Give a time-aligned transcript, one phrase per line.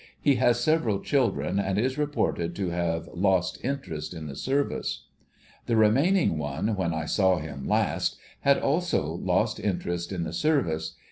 [0.19, 5.03] He has several children and is reported to have lost interest in the Service.
[5.67, 10.95] The remaining one, when I saw him last, had also lost interest in the Service.